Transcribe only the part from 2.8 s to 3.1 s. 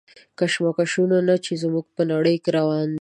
دي.